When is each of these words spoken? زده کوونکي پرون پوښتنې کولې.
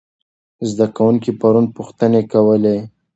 زده 0.69 0.87
کوونکي 0.95 1.31
پرون 1.39 1.65
پوښتنې 1.77 2.21
کولې. 2.33 2.77